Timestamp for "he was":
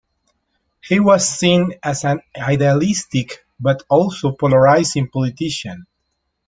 0.83-1.29